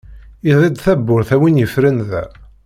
[0.51, 2.23] ldi-d tawwurt a win yefren da.